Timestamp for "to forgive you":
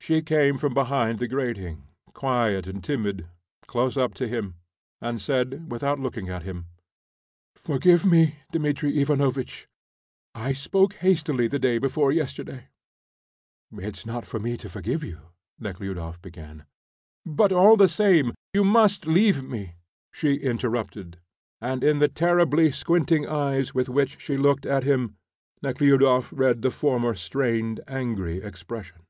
14.56-15.18